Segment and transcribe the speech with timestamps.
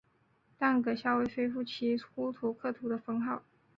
[0.57, 3.43] 但噶厦未恢复其呼图克图封号。